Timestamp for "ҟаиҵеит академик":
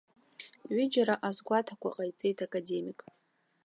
1.95-2.99